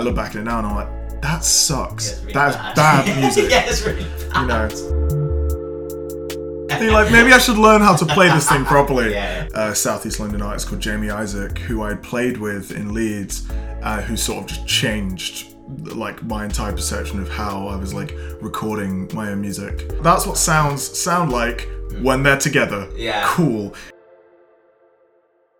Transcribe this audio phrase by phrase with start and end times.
[0.00, 2.10] I look back at it now and I'm like, that sucks.
[2.12, 2.76] Yeah, really That's bad.
[2.76, 3.50] bad, music.
[3.50, 4.40] yeah, it's really bad.
[4.40, 4.68] You know.
[6.70, 9.12] And you're like, maybe I should learn how to play this thing properly.
[9.12, 9.48] Yeah.
[9.54, 13.50] Uh, Southeast London artist called Jamie Isaac, who I had played with in Leeds,
[13.82, 15.54] uh, who sort of just changed
[15.94, 19.90] like my entire perception of how I was like recording my own music.
[20.02, 21.68] That's what sounds sound like
[22.00, 22.88] when they're together.
[22.96, 23.24] Yeah.
[23.26, 23.74] Cool.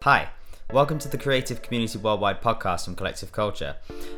[0.02, 0.30] Hi,
[0.72, 3.74] welcome to the Creative Community Worldwide podcast from Kollectiv Kulture.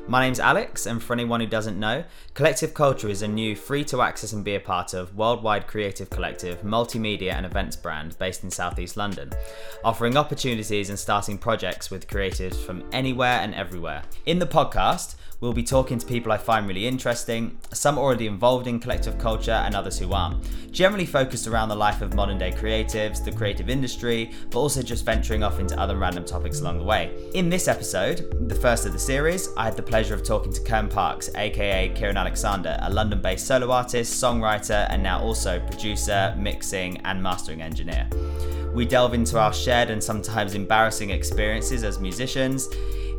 [0.06, 2.04] My name's Alex, and for anyone who doesn't know,
[2.34, 6.10] Kollectiv Kulture is a new free to access and be a part of worldwide creative
[6.10, 9.32] collective, multimedia, and events brand based in southeast London,
[9.82, 14.02] offering opportunities and starting projects with creatives from anywhere and everywhere.
[14.26, 18.68] In the podcast, We'll be talking to people I find really interesting, some already involved
[18.68, 20.40] in Kollectiv Kulture and others who aren't.
[20.70, 25.04] Generally focused around the life of modern day creatives, the creative industry, but also just
[25.04, 27.12] venturing off into other random topics along the way.
[27.34, 30.60] In this episode, the first of the series, I had the pleasure of talking to
[30.62, 36.36] Kern Parks, aka Kieran Alexander, a London based solo artist, songwriter, and now also producer,
[36.38, 38.08] mixing, and mastering engineer.
[38.72, 42.68] We delve into our shared and sometimes embarrassing experiences as musicians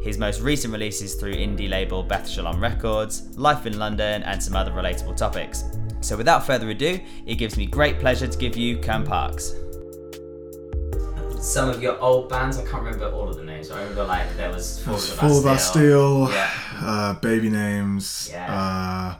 [0.03, 4.55] his most recent releases through indie label Beth Shalom Records, life in London, and some
[4.55, 5.63] other relatable topics.
[6.01, 9.55] So without further ado, it gives me great pleasure to give you Kern Parks.
[11.39, 13.69] Some of your old bands, I can't remember all of the names.
[13.71, 16.25] I remember like there was Fall of the Full of Bastille.
[16.27, 16.49] Bastille, Yeah.
[16.81, 18.29] uh, Baby Names.
[18.31, 18.53] Yeah.
[18.53, 19.15] Uh,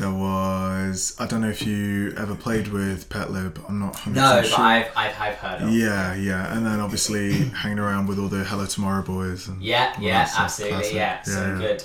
[0.00, 1.14] there was.
[1.18, 3.62] I don't know if you ever played with Petlib.
[3.68, 4.56] I'm not 100% No, sure.
[4.56, 5.70] but I've, I've, I've heard of.
[5.72, 9.46] Yeah, yeah, and then obviously hanging around with all the Hello Tomorrow boys.
[9.48, 10.94] And Yeah, yeah, absolutely, classic.
[10.94, 11.22] yeah.
[11.22, 11.66] Some yeah.
[11.66, 11.84] good,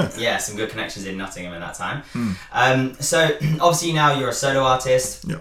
[0.00, 2.02] um, yeah, some good connections in Nottingham at that time.
[2.12, 2.32] Hmm.
[2.52, 3.28] Um, so
[3.60, 5.24] obviously now you're a solo artist.
[5.26, 5.36] Yeah.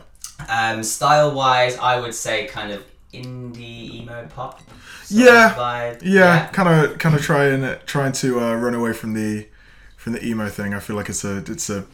[0.47, 4.61] Um, style wise, I would say kind of indie emo pop.
[5.09, 5.55] Yeah,
[5.93, 6.03] of.
[6.03, 9.47] Yeah, kind of, kind of trying, trying to uh, run away from the,
[10.09, 10.73] from the emo thing.
[10.73, 11.85] I feel like it's a, it's a,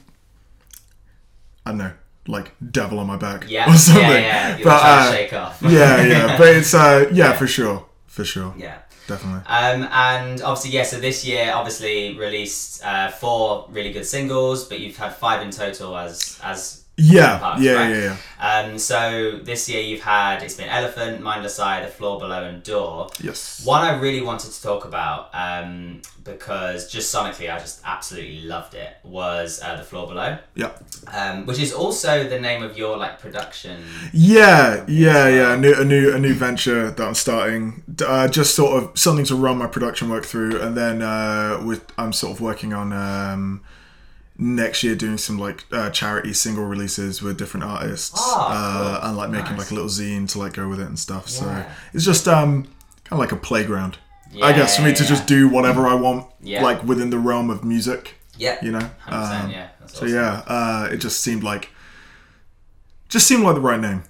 [1.65, 1.91] I don't know,
[2.27, 4.03] like devil on my back Yeah, or something.
[4.03, 4.63] yeah, yeah.
[4.63, 5.61] But, uh, to shake off.
[5.61, 8.79] yeah, yeah, but it's, uh, yeah, for sure, for sure, yeah.
[9.07, 9.41] definitely.
[9.47, 10.83] Um, and obviously, yeah.
[10.83, 15.51] So this year, obviously, released uh, four really good singles, but you've had five in
[15.51, 17.89] total as as Yeah, yeah, right?
[17.89, 18.17] yeah, yeah.
[18.39, 22.63] Um, so this year you've had it's been Elephant, Mindless Eye, The Floor Below, and
[22.63, 23.09] Door.
[23.21, 23.65] Yes.
[23.65, 28.75] One I really wanted to talk about um, because just sonically I just absolutely loved
[28.75, 30.71] it was uh, The Floor Below, Yeah.
[31.13, 33.83] um, which is also the name of your like production.
[34.13, 35.53] Yeah, yeah, yeah.
[35.53, 37.83] A new, a new, a new venture that I'm starting.
[38.05, 41.83] Uh, just sort of something to run my production work through, and then uh, with
[41.97, 43.61] I'm sort of working on um,
[44.37, 49.07] next year doing some like uh, charity single releases with different artists, Ah, uh, cool.
[49.09, 49.59] and like making Nice.
[49.59, 51.29] like a little zine to like go with it and stuff.
[51.29, 52.63] So it's just um
[53.05, 53.97] kind of like a playground,
[54.41, 56.63] I guess, for me Yeah, to yeah, just do whatever I want, Yeah.
[56.63, 58.15] like within the realm of music.
[58.37, 58.89] Yeah, You know.
[59.07, 59.67] Um, Yeah.
[59.79, 61.69] That's So yeah, uh, it just seemed like,
[63.07, 64.03] just seemed like the right name.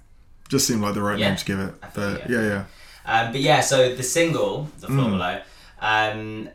[0.50, 1.74] Just seemed like the right Yeah, name to give it.
[1.94, 2.64] But yeah, yeah.
[3.06, 5.12] Um, but yeah, so the single, The Mm.
[5.12, 5.42] Below,
[5.80, 6.50] um,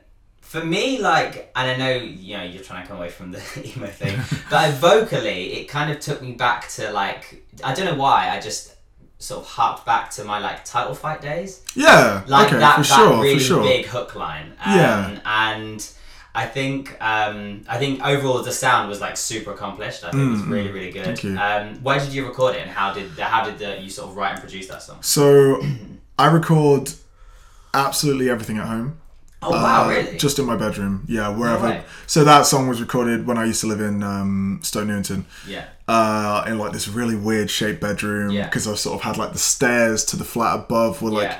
[0.50, 3.38] for me, like, and I know, you know, you're trying to come away from the
[3.76, 4.18] emo thing,
[4.50, 8.40] but vocally, it kind of took me back to, like, I don't know why, I
[8.40, 8.74] just
[9.20, 11.62] sort of harked back to my, like, title fight days.
[11.76, 12.24] Yeah.
[12.26, 13.62] Like, okay, that, for that sure, really for sure.
[13.62, 14.46] big hook line.
[14.64, 15.20] Um, Yeah.
[15.24, 15.88] And
[16.34, 20.02] I think, um, I think overall the sound was, like, super accomplished.
[20.02, 21.04] I think it was Mm, really, really good.
[21.04, 21.38] thank you.
[21.38, 24.08] Um, where did you record it and how did, the, how did the, you sort
[24.10, 24.98] of write and produce that song?
[25.00, 25.62] So
[26.18, 26.90] I record
[27.72, 28.99] absolutely everything at home.
[29.42, 30.18] Oh, wow, Uh, really?
[30.18, 31.04] Just in my bedroom.
[31.08, 31.66] Yeah, wherever.
[31.68, 31.82] way.
[32.06, 35.24] so that song was recorded when I used to live in um, Stoke Newington.
[35.46, 35.64] yeah.
[35.88, 38.44] Uh, in like this really weird shaped bedroom Yeah.
[38.44, 41.30] because I sort of had like the stairs to the flat above were like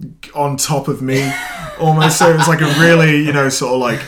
[0.00, 0.30] yeah.
[0.34, 1.30] on top of me
[1.78, 4.00] almost so it was like a really you know sort of like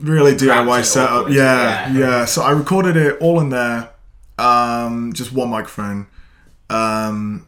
[0.00, 1.98] really DIY setup yeah, yeah.
[1.98, 3.90] yeah so I recorded it all in there
[4.38, 6.08] um just one microphone
[6.68, 7.46] um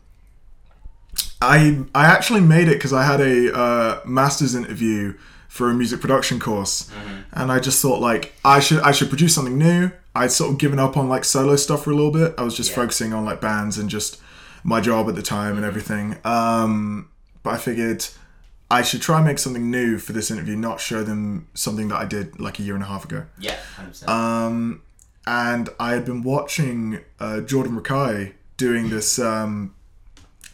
[1.41, 5.15] I I actually made it because I had a uh, master's interview
[5.49, 7.17] for a music production course Mm-hmm.
[7.41, 10.59] and I just thought like I should I should produce something new I'd sort of
[10.59, 12.77] given up on like solo stuff for a little bit I was just Yeah.
[12.77, 14.21] focusing on like bands and just
[14.65, 17.09] my job at the time and everything um
[17.43, 18.07] but I figured
[18.71, 21.97] I should try and make something new for this interview not show them something that
[21.97, 24.11] I did like a year and a half ago Yeah, hundred percent.
[24.11, 24.83] um,
[25.27, 29.75] and I had been watching uh, Jordan Rakei doing this um,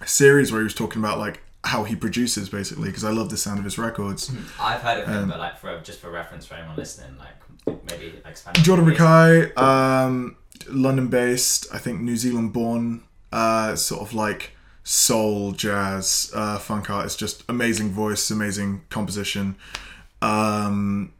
[0.06, 3.36] series where he was talking about like how he produces basically because I love the
[3.36, 4.30] sound of his records.
[4.60, 7.80] I've heard of him, um, but like for just for reference for anyone listening, like
[7.90, 8.56] maybe expand.
[8.62, 8.84] Jordan.
[8.86, 10.36] Rakei, um,
[10.68, 13.02] London based, I think New Zealand born,
[13.32, 14.52] uh, sort of like
[14.84, 19.56] soul, jazz, uh, funk artist, just amazing voice, amazing composition.
[20.20, 21.12] Um,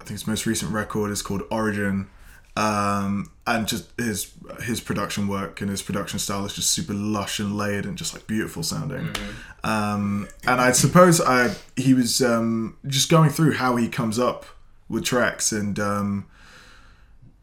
[0.00, 2.08] I think his most recent record is called Origin,
[2.56, 4.32] um, and just his
[4.62, 8.12] his production work and his production style is just super lush and layered and just
[8.12, 9.08] like beautiful sounding.
[9.62, 14.44] Um, and I suppose I he was um, just going through how he comes up
[14.88, 16.26] with tracks, and um,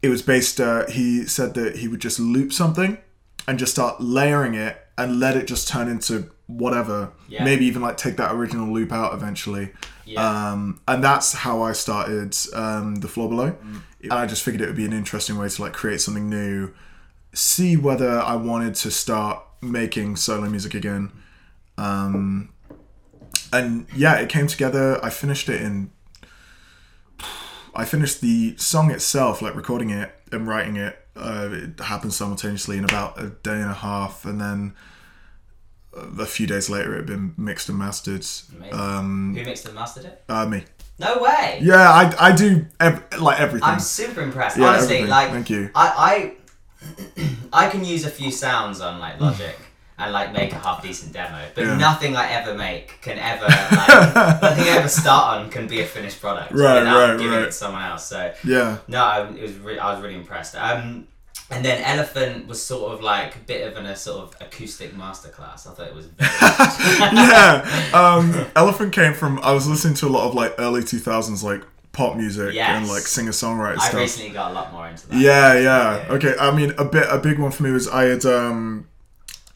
[0.02, 0.60] it was based.
[0.60, 2.98] Uh, he said that he would just loop something
[3.46, 7.12] and just start layering it and let it just turn into whatever.
[7.28, 7.44] Yeah.
[7.44, 9.70] Maybe even like take that original loop out eventually.
[10.04, 10.50] Yeah.
[10.50, 13.56] Um, and that's how I started um, the floor below.
[14.02, 16.72] And I just figured it would be an interesting way to like create something new,
[17.32, 21.12] see whether I wanted to start making solo music again.
[21.76, 22.50] Um,
[23.52, 25.04] and yeah, it came together.
[25.04, 25.90] I finished it in.
[27.74, 30.98] I finished the song itself, like recording it and writing it.
[31.14, 34.74] Uh, it happened simultaneously in about a day and a half, and then
[36.18, 38.24] a few days later, it had been mixed and mastered.
[38.72, 40.22] Um, Who mixed and mastered it?
[40.28, 40.64] uh, me.
[40.98, 41.60] No way.
[41.62, 43.68] Yeah, I, I do ev- like everything.
[43.68, 44.56] I'm super impressed.
[44.56, 45.10] Yeah, Honestly, everything.
[45.10, 45.70] like Thank you.
[45.74, 46.34] I,
[47.20, 49.56] I I can use a few sounds on like Logic
[49.98, 51.76] and like make a half decent demo, but Yeah.
[51.76, 55.84] nothing I ever make can ever like, nothing I ever start on can be a
[55.86, 57.42] finished product Right, without right, giving right.
[57.42, 58.06] it to someone else.
[58.06, 60.54] So yeah, no, I, it was re- I was really impressed.
[60.56, 61.06] Um,
[61.50, 64.92] and then Elephant was sort of like a bit of an, a sort of acoustic
[64.94, 65.66] masterclass.
[65.66, 67.90] I thought it was yeah.
[67.94, 69.38] Um, Elephant came from.
[69.40, 71.62] I was listening to a lot of like early two thousands like
[71.92, 72.68] pop music Yes.
[72.76, 75.18] and like singer songwriter I recently got a lot more into that.
[75.18, 75.60] Yeah, yeah,
[76.06, 76.12] Yeah.
[76.14, 78.86] Okay, I mean, a bit, a big one for me was I had um,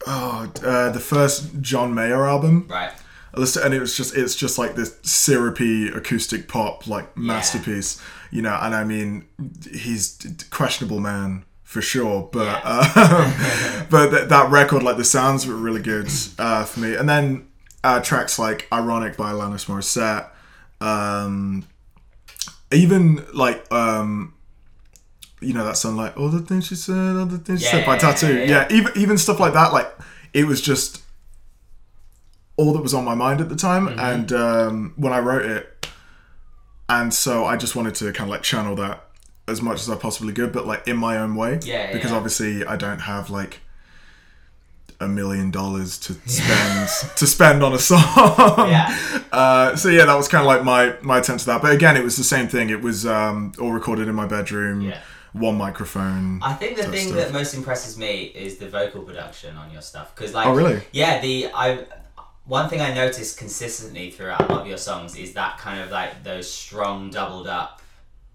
[0.07, 2.67] oh, uh, the first John Mayer album.
[2.69, 2.91] Right.
[3.35, 8.03] I listened, and it was just, it's just like this syrupy acoustic pop like masterpiece,
[8.31, 8.59] you know.
[8.61, 9.25] And I mean,
[9.71, 10.19] he's
[10.51, 12.61] questionable man for sure, but Yeah.
[12.65, 16.09] uh, but th- that record, like the sounds were really good
[16.39, 16.95] uh, for me.
[16.95, 17.49] And then
[17.83, 20.27] uh, tracks like "Ironic" by Alanis Morissette.
[20.81, 21.65] Um,
[22.71, 24.35] even like um
[25.41, 27.73] you know that song like all the things she said all the things she Yeah,
[27.73, 28.33] said by t.A.T.u.
[28.33, 28.77] yeah, yeah, yeah.
[28.77, 29.93] even even stuff like that like
[30.33, 31.03] it was just
[32.57, 33.99] all that was on my mind at the time Mm-hmm.
[34.01, 35.87] and um when i wrote it
[36.89, 39.05] and so i just wanted to kind of like channel that
[39.49, 42.11] as much as i possibly could but like in my own way Yeah, yeah, because
[42.11, 42.17] yeah.
[42.17, 43.61] obviously i don't have like
[45.01, 48.01] a million dollars to spend to spend on a song
[48.71, 48.97] Yeah.
[49.33, 51.61] uh, so yeah, that was kind of like my my attempt to that.
[51.61, 52.71] But again, it was the same thing.
[52.71, 55.01] It was um, all recorded in my bedroom, Yeah.
[55.33, 56.41] one microphone.
[56.41, 57.17] I think the thing stuff.
[57.17, 60.81] that most impresses me is the vocal production on your stuff because like Oh, really?
[60.93, 61.85] yeah the I
[62.45, 65.91] one thing I noticed consistently throughout a lot of your songs is that kind of
[65.91, 67.82] like those strong doubled up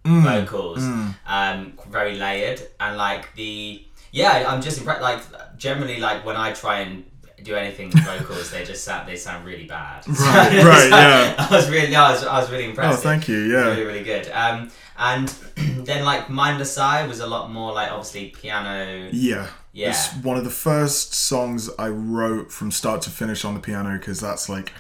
[0.08, 0.84] Mm, vocals
[1.28, 5.22] um very layered and like the yeah I'm just impressed like
[5.58, 7.04] generally like when I try and
[7.44, 10.24] do anything with vocals they just sound they sound really bad Right, So-
[10.72, 11.48] right, so yeah.
[11.50, 13.00] I was really I was, I was really impressed.
[13.00, 13.38] oh, thank you.
[13.54, 17.92] Yeah, really really good um and then like mindless eye was a lot more like
[17.92, 19.48] obviously piano yeah.
[19.74, 19.90] Yeah.
[19.90, 23.96] It's one of the first songs I wrote from start to finish on the piano
[24.00, 24.74] because that's like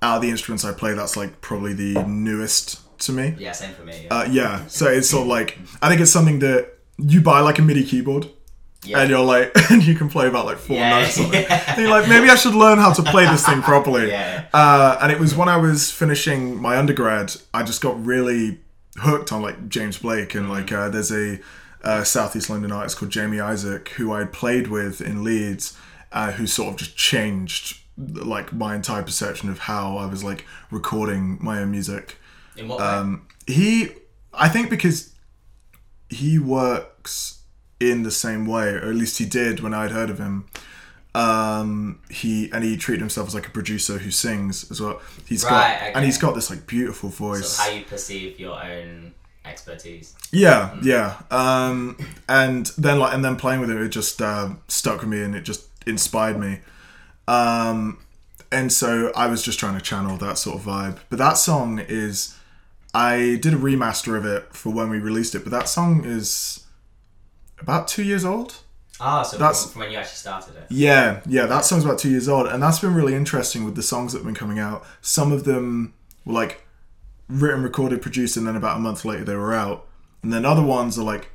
[0.00, 3.34] out of the instruments I play, that's like probably the newest to me.
[3.38, 6.10] yeah same for me yeah, Uh, yeah, so it's sort of like I think it's
[6.12, 6.68] something that
[6.98, 8.28] you buy like a MIDI keyboard.
[8.84, 8.98] Yeah.
[9.00, 11.64] And you're like, and you can play about like four Yeah, notes yeah.
[11.68, 14.08] And you're like, maybe I should learn how to play this thing properly.
[14.10, 14.46] Yeah.
[14.52, 18.58] Uh, and it was when I was finishing my undergrad, I just got really
[18.96, 21.38] hooked on like James Blake and like uh, there's a
[21.84, 25.76] uh, Southeast London artist called Jamie Isaac who I had played with in Leeds,
[26.10, 30.44] uh, who sort of just changed like my entire perception of how I was like
[30.72, 32.16] recording my own music.
[32.56, 33.90] In what way Um, he,
[34.32, 35.12] I think because
[36.08, 37.42] he works
[37.80, 40.46] in the same way, or at least he did when I'd heard of him.
[41.14, 45.00] Um, he and he treated himself as like a producer who sings as well.
[45.26, 45.92] He's Right, got okay.
[45.94, 47.58] and he's got this like beautiful voice.
[47.58, 49.12] of how you perceive your own
[49.44, 51.16] expertise Yeah, yeah.
[51.30, 55.20] Um, and then like and then playing with him, it just uh, stuck with me
[55.22, 56.60] and it just inspired me.
[57.28, 57.98] Um,
[58.50, 60.98] and so I was just trying to channel that sort of vibe.
[61.10, 62.36] But that song is,
[62.94, 65.44] I did a remaster of it for when we released it.
[65.44, 66.64] But that song is
[67.58, 68.56] about two years old.
[69.00, 72.10] ah so That's- from, when you actually started it Yeah, yeah, that song's about two
[72.10, 74.84] years old, and that's been really interesting with the songs that have been coming out.
[75.00, 75.94] Some of them
[76.24, 76.66] were like
[77.28, 79.86] written, recorded, produced, and then about a month later they were out,
[80.22, 81.30] and then other ones are like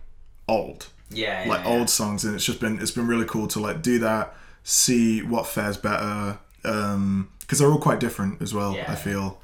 [0.47, 1.71] old, yeah, yeah like yeah.
[1.71, 5.21] old songs, and it's just been it's been really cool to like do that, see
[5.23, 8.75] what fares better, because they're all quite different as well.
[8.75, 8.91] Yeah.
[8.91, 9.39] I feel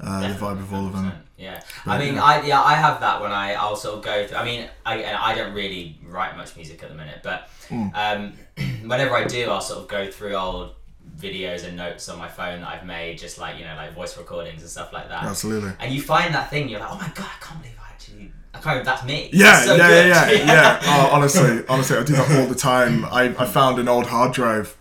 [0.00, 1.06] uh, the vibe of all of them.
[1.06, 4.26] 100%, Yeah, I mean, I yeah, I have that when I I'll sort of go.
[4.26, 7.92] Through, I mean, I I don't really write much music at the minute, but Mm.
[7.94, 8.32] um,
[8.88, 10.74] whenever I do, I'll sort of go through old
[11.18, 14.16] videos and notes on my phone that I've made, just like you know, like voice
[14.16, 15.24] recordings and stuff like that.
[15.24, 15.72] Absolutely.
[15.80, 18.32] And you find that thing, you're like, oh my god, I can't believe I actually,
[18.54, 18.84] I can't.
[18.84, 19.28] That's me.
[19.32, 20.08] Yeah, so yeah, good.
[20.08, 20.80] yeah, yeah, yeah.
[20.84, 23.04] Oh, honestly, honestly, I do that all the time.
[23.06, 24.76] I, I found an old hard drive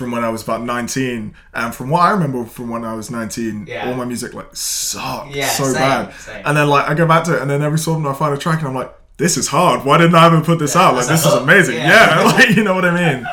[0.00, 3.10] from when I was about 19, and from what I remember from when I was
[3.10, 3.86] 19, Yeah.
[3.86, 6.14] all my music like sucked Yeah, so same, bad.
[6.14, 6.42] same.
[6.46, 8.34] And then like I go back to it, and then every so often I find
[8.34, 9.84] a track, and I'm like, this is hard.
[9.84, 10.94] Why didn't I ever put this Yeah, out?
[10.94, 11.76] Like this is amazing.
[11.76, 12.22] Yeah.
[12.22, 13.26] Yeah, like you know what I mean.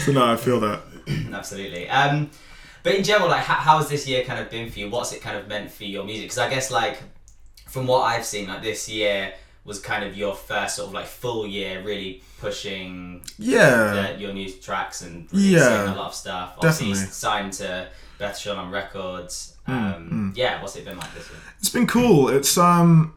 [0.00, 0.80] So no, I feel that.
[1.32, 1.88] Absolutely.
[1.88, 2.30] Um,
[2.82, 4.90] but in general, like, how, how has this year kind of been for you?
[4.90, 6.24] What's it kind of meant for your music?
[6.24, 7.02] Because I guess, like,
[7.66, 9.32] from what I've seen, like, this year
[9.64, 14.12] was kind of your first sort of like full year really pushing Yeah.
[14.14, 16.54] the, your new tracks and releasing Yeah, a lot of stuff.
[16.58, 17.12] Obviously, definitely.
[17.12, 19.56] signed to Beth Shalom Records.
[19.66, 21.38] Um, Yeah, what's it been like this year?
[21.60, 22.28] It's been cool.
[22.28, 23.14] It's um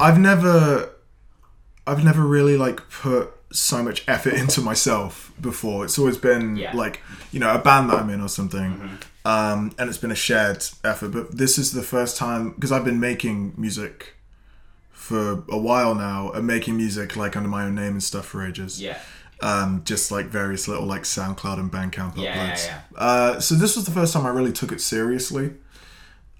[0.00, 0.90] I've never
[1.86, 5.84] I've never really like put so much effort into myself before.
[5.84, 6.68] It's always been Yeah.
[6.70, 6.78] Mm-hmm.
[6.78, 7.02] like,
[7.32, 8.98] you know, a band that I'm in or something.
[9.26, 12.84] Um and it's been a shared effort, but this is the first time because I've
[12.84, 14.14] been making music
[15.06, 18.44] for a while now and making music like under my own name and stuff for
[18.46, 18.98] ages Yeah,
[19.40, 22.22] um, just like various little like SoundCloud and Bandcamp uploads.
[22.24, 25.46] Yeah, yeah, Uh, so this was the first time I really took it seriously,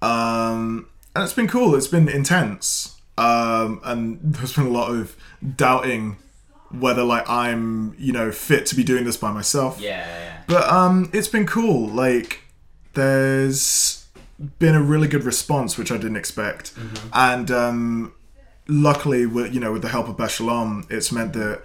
[0.01, 1.75] um, and it's been cool.
[1.75, 5.15] It's been intense, um, and there's been a lot of
[5.55, 6.17] doubting
[6.69, 9.79] whether like I'm you know fit to be doing this by myself.
[9.79, 10.41] yeah, yeah.
[10.47, 11.87] But um, it's been cool.
[11.89, 12.41] Like,
[12.93, 14.05] there's
[14.59, 17.07] been a really good response, which I didn't expect, Mm-hmm.
[17.13, 18.13] and um,
[18.67, 21.61] luckily, with you know, with the help of Beth Shalom, it's meant that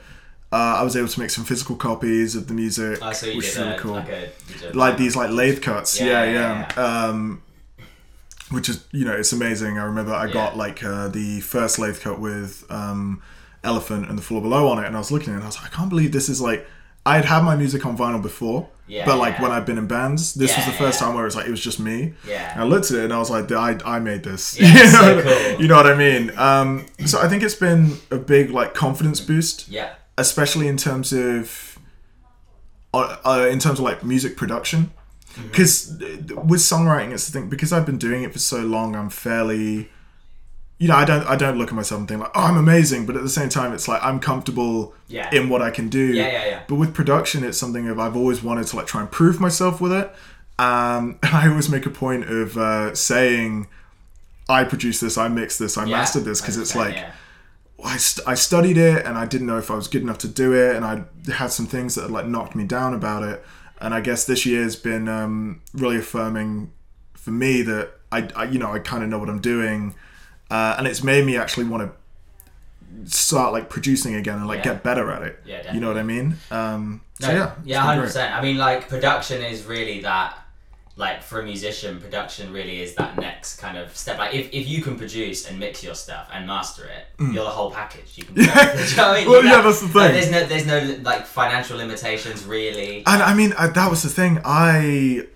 [0.53, 3.37] uh, I was able to make some physical copies of the music, Oh, so you
[3.39, 3.93] which is really a, cool.
[3.93, 6.83] like a you did a- Like these like lathe cuts, Yeah, yeah, yeah, yeah.
[7.07, 7.43] Um,
[8.51, 9.79] which is you know it's amazing.
[9.79, 13.23] I remember I got like uh, the first lathe cut with um,
[13.65, 15.47] Elephant and the Floor Below on it, and I was looking at it and I
[15.47, 16.67] was like, I can't believe this is like
[17.07, 19.43] I had had my music on vinyl before, Yeah, but like yeah.
[19.43, 21.07] when I've been in bands, this was the first yeah.
[21.07, 22.15] time where it was like it was just me.
[22.27, 22.53] Yeah.
[22.53, 24.59] And I looked at it and I was like, I, I made this.
[24.59, 25.63] Yeah, you, so know, cool.
[25.63, 26.37] you know what I mean?
[26.37, 31.13] Um, so I think it's been a big like confidence boost Yeah, especially in terms
[31.13, 31.79] of
[32.93, 34.91] uh, uh, in terms of like music production
[35.33, 35.49] Mm-hmm.
[35.49, 35.89] because
[36.45, 39.89] with songwriting it's the thing because i've been doing it for so long i'm fairly
[40.83, 43.07] you know i don't i don't look at myself and think like oh i'm amazing
[43.07, 45.29] but at the same time it's like i'm comfortable Yeah.
[45.33, 46.63] in what i can do Yeah, yeah, yeah.
[46.69, 49.81] but with production it's something of i've always wanted to like try and prove myself
[49.81, 50.13] with it
[50.59, 53.69] um and i always make a point of uh saying
[54.49, 55.97] i produced this i mixed this i yeah.
[55.99, 57.13] mastered this because it's like yeah.
[57.85, 60.29] I, st- I studied it and I didn't know if I was good enough to
[60.29, 63.45] do it and I had some things that had like knocked me down about it
[63.81, 66.71] and I guess this year's been um, really affirming
[67.15, 69.97] for me that I, I you know I kind of know what I'm doing
[70.55, 71.91] uh, and it's made me actually want to
[73.11, 74.73] start like producing again and like Yeah.
[74.75, 78.03] get better at it Yeah, you know what I mean um, so yeah yeah, hundred
[78.09, 78.35] percent.
[78.35, 80.39] I mean, like production is really that.
[80.95, 84.19] Like for a musician, production really is that next kind of step.
[84.19, 87.57] Like if, if you can produce and mix your stuff and master it, you're the
[87.59, 88.11] whole package.
[88.19, 88.35] You can.
[88.35, 89.27] Do you know I mean?
[89.27, 89.31] Mm.
[89.31, 90.13] Well, You yeah, that's the like, thing.
[90.13, 92.99] there's no there's no like financial limitations really.
[93.07, 95.27] and I mean I, that was the thing I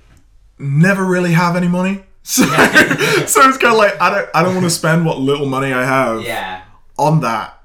[0.58, 2.44] never really have any money so,
[3.26, 5.72] so it's kind of like I don't I don't want to spend what little money
[5.72, 6.62] I have Yeah,
[6.98, 7.62] on that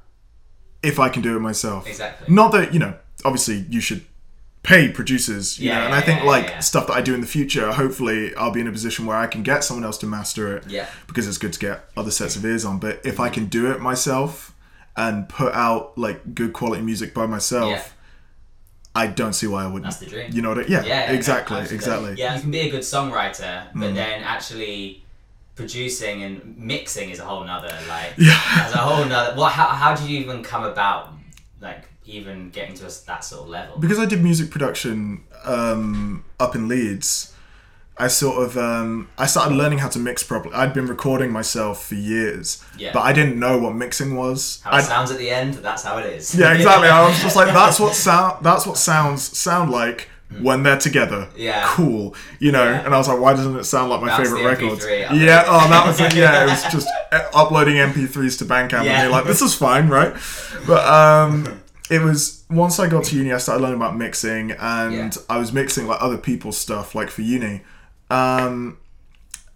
[0.83, 1.87] if I can do it myself.
[1.87, 2.33] exactly.
[2.33, 2.93] Not that, you know,
[3.25, 4.03] obviously you should
[4.63, 7.13] pay producers, you Yeah, know, and yeah, I think yeah, like stuff that I do
[7.15, 9.97] in the future, hopefully I'll be in a position where I can get someone else
[9.99, 10.63] to master it.
[10.67, 10.87] Yeah.
[11.07, 12.79] Because it's good to get other sets of ears on.
[12.79, 14.55] But if I can do it myself
[14.95, 17.83] and put out like good quality music by myself, Yeah.
[18.93, 19.83] I don't see why I wouldn't.
[19.83, 20.31] That's the dream.
[20.33, 21.75] You know what I, yeah, Yeah, exactly, absolutely.
[21.75, 22.11] exactly.
[22.11, 22.17] Mm.
[22.17, 25.03] Yeah, you can be a good songwriter, but then actually
[25.55, 28.13] producing and mixing is a whole nother like.
[28.17, 28.39] Yeah.
[28.55, 29.35] As a whole nother.
[29.37, 29.51] What?
[29.53, 31.13] How, how do you even come about
[31.61, 33.77] like even getting to us that sort of level?
[33.79, 37.30] because I did music production um, up in Leeds,
[38.03, 40.53] I sort of um, I started learning how to mix properly.
[40.55, 42.91] I'd been recording myself for years, Yeah.
[42.93, 44.59] but I didn't know what mixing was.
[44.63, 46.33] How it I- sounds at the end, that's how it is.
[46.35, 46.89] yeah, exactly.
[46.89, 48.43] I was just like, that's what sound.
[48.43, 51.27] That's what sounds sound like when they're together.
[51.35, 51.63] Yeah.
[51.67, 52.15] cool.
[52.39, 52.85] You know, Yeah.
[52.85, 54.85] and I was like, why doesn't it sound like my Bounce favorite records?
[54.87, 55.43] Yeah.
[55.45, 56.15] Oh, that was it.
[56.15, 58.93] Yeah, it was just uh, uploading MP3s to Bandcamp, Yeah.
[58.93, 60.13] and they're like, this is fine, right?
[60.65, 64.93] But um, it was once I got to uni, I started learning about mixing, and
[65.13, 65.21] Yeah.
[65.29, 67.61] I was mixing like other people's stuff, like for uni.
[68.11, 68.77] Um,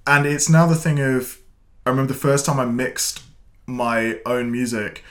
[0.07, 1.37] and it's now the thing of,
[1.85, 3.21] I remember the first time I mixed
[3.67, 5.03] my own music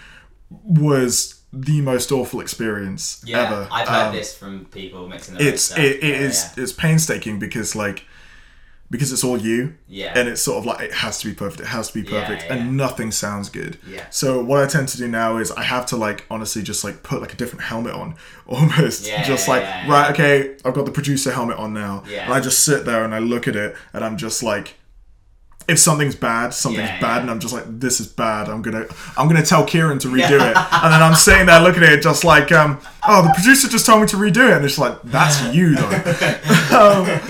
[0.51, 3.69] was the most awful experience Yeah, ever.
[3.71, 6.63] I've heard Um, this from people mixing their it's it, it Yeah, is yeah.
[6.63, 8.05] it's painstaking because like
[8.95, 9.75] because it's all you.
[9.89, 10.13] Yeah.
[10.17, 11.61] And it's sort of like it has to be perfect.
[11.63, 12.55] It has to be perfect, yeah.
[12.55, 13.77] and nothing sounds good.
[13.89, 14.07] Yeah.
[14.11, 17.03] So what I tend to do now is I have to like honestly just like
[17.03, 18.15] put like a different helmet on,
[18.47, 19.05] almost.
[19.09, 19.93] Yeah, just like yeah, yeah.
[19.93, 22.25] right, okay, I've got the producer helmet on now, Yeah.
[22.27, 24.77] and I just sit there and I look at it, and I'm just like.
[25.67, 27.21] If something's bad, something's Yeah, bad, yeah.
[27.23, 28.51] and I'm just like, this is bad.
[28.51, 28.85] I'm gonna,
[29.17, 32.03] I'm gonna tell Kieran to redo it, and then I'm sitting there looking at it,
[32.03, 35.01] just like, um, oh, the producer just told me to redo it, and it's like,
[35.03, 35.89] that's you though.
[36.73, 37.21] um,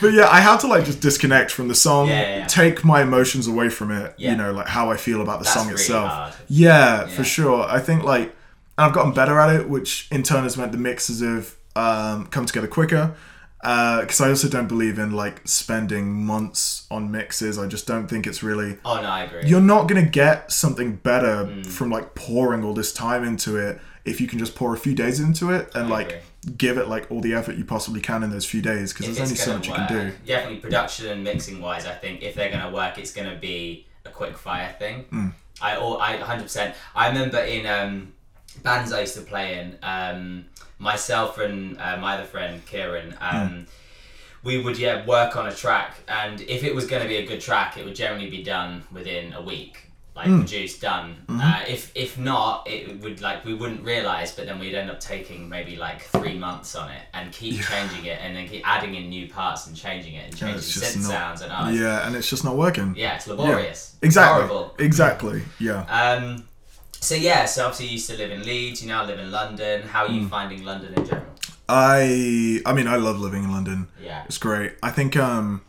[0.00, 2.46] but yeah, I had to like just disconnect from the song, Yeah, yeah, yeah.
[2.46, 4.14] take my emotions away from it.
[4.18, 6.42] You know, like how I feel about the That's song really itself.
[6.48, 7.64] Yeah, for sure.
[7.64, 8.34] I think like,
[8.78, 12.26] and I've gotten better at it, which in turn has meant the mixes have um,
[12.26, 13.14] come together quicker.
[13.60, 17.60] Because I also don't believe in like spending months on mixes.
[17.60, 18.78] I just don't think it's really.
[18.84, 19.48] Oh no, I agree.
[19.48, 21.66] You're not gonna get something better Mm.
[21.66, 24.94] from like pouring all this time into it if you can just pour a few
[24.94, 26.54] days into it and I like agree.
[26.58, 28.92] give it like all the effort you possibly can in those few days.
[28.92, 30.12] Because there's only so much you can do.
[30.26, 34.10] Definitely production and mixing wise, I think if they're gonna work, it's gonna be a
[34.10, 35.04] quick fire thing.
[35.12, 35.32] Mm.
[35.60, 36.42] I all I 100.
[36.42, 38.12] percent I remember in um,
[38.62, 40.46] bands I used to play in, um,
[40.78, 43.14] myself and uh, my other friend Kieran.
[43.20, 43.66] Um, Mm.
[44.44, 47.24] We would yeah work on a track, and if it was going to be a
[47.24, 50.40] good track, it would generally be done within a week, like Mm.
[50.40, 51.16] produced, done.
[51.26, 51.40] Mm-hmm.
[51.40, 55.00] Uh, if if not, it would like we wouldn't realize, but then we'd end up
[55.00, 58.94] taking maybe like three months on it and keep changing it, and then keep adding
[58.94, 61.10] in new parts and changing it and changing just synth not.
[61.10, 62.94] sounds and yeah, and it's just not working.
[62.96, 63.94] yeah, it's laborious.
[64.02, 64.46] It's Exactly.
[64.48, 64.74] horrible.
[64.78, 65.42] Exactly.
[65.58, 65.80] Yeah.
[65.84, 66.44] Um,
[67.00, 68.82] so yeah, so obviously you used to live in Leeds.
[68.82, 69.82] You now live in London.
[69.82, 70.14] How are Mm.
[70.22, 71.26] you finding London in general?
[71.68, 73.88] I I mean I love living in London.
[74.02, 74.24] Yeah.
[74.26, 74.72] It's great.
[74.82, 75.62] I think um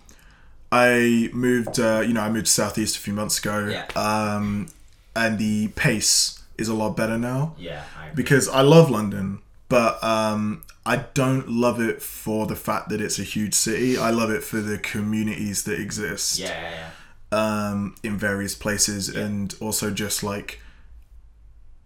[0.74, 3.58] I moved uh, you know, I moved to Southeast a few months ago.
[3.68, 3.86] Yeah.
[3.96, 4.68] Um
[5.16, 7.84] and the pace is a lot better now Yeah.
[8.00, 8.16] I agree.
[8.24, 9.40] because I love London,
[9.70, 13.98] but um I don't love it for the fact that it's a huge city.
[13.98, 16.90] I love it for the communities that exist Yeah, yeah,
[17.32, 17.70] yeah.
[17.70, 20.60] um, in various places, and also just like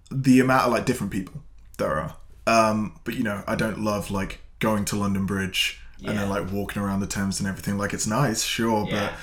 [0.10, 1.44] the amount of like different people
[1.78, 2.16] there are.
[2.48, 6.52] Um, but you know, I don't love like going to London Bridge and then like
[6.52, 7.78] walking around the Thames and everything.
[7.78, 9.12] Like it's nice, sure, Yeah.
[9.12, 9.14] but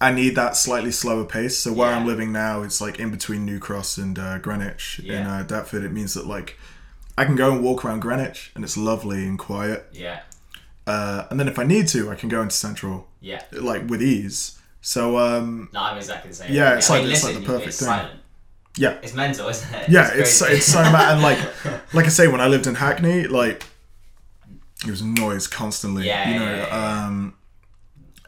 [0.00, 1.58] I need that slightly slower pace.
[1.58, 1.98] So where Yeah.
[1.98, 5.84] I'm living now, it's like in between New Cross and uh, Greenwich in uh, Deptford.
[5.84, 6.58] It means that like
[7.18, 9.86] I can go and walk around Greenwich and it's lovely and quiet.
[9.92, 10.20] Yeah.
[10.86, 13.42] Uh, and then if I need to, I can go into Central Yeah.
[13.52, 14.58] like with ease.
[14.80, 16.52] So um, No, I'm exactly the same.
[16.52, 17.86] Yeah, it's I like- mean, it's like the perfect it's thing.
[17.86, 18.20] silent.
[18.76, 19.88] yeah, It's mental, isn't it?
[19.88, 20.56] yeah, it's crazy.
[20.56, 21.12] it's so mad.
[21.12, 21.38] And like
[21.94, 23.64] like I say, when I lived in Hackney, like
[24.84, 26.06] it was noise constantly.
[26.06, 27.06] Yeah, you know, yeah, yeah.
[27.06, 27.34] um,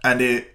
[0.02, 0.54] and it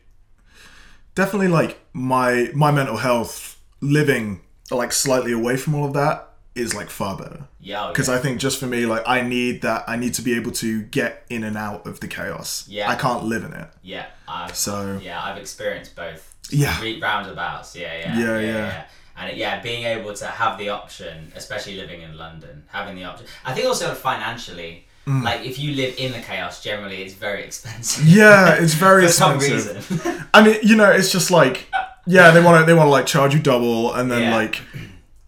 [1.16, 6.74] definitely like my my mental health living like slightly away from all of that is
[6.76, 8.16] like far better yeah, oh, because yeah.
[8.16, 9.84] I think just for me, like I need that.
[9.88, 12.66] I need to be able to get in and out of the chaos.
[12.70, 12.90] Yeah.
[12.90, 13.70] I can't live in it.
[13.82, 16.36] yeah, I've, So yeah, I've experienced both.
[16.50, 16.80] Yeah.
[17.02, 17.76] Roundabouts.
[17.76, 18.86] Yeah, yeah, Yeah, yeah.
[19.18, 23.28] And yeah, being able to have the option, especially living in London, having the option.
[23.44, 25.24] I think also financially, Mm.
[25.24, 28.06] like if you live in the chaos, generally it's very expensive.
[28.06, 29.90] yeah, it's very For some expensive.
[30.06, 30.26] reason.
[30.34, 31.68] I mean, you know, it's just like,
[32.06, 34.36] yeah, they want to they want to like charge you double, and then Yeah.
[34.36, 34.62] like